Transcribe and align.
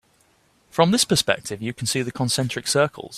From 0.71 0.89
this 0.89 1.05
perspective 1.05 1.61
you 1.61 1.73
can 1.73 1.85
see 1.85 2.01
the 2.01 2.11
concentric 2.11 2.65
circles. 2.67 3.09